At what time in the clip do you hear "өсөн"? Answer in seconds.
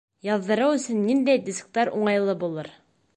0.77-1.03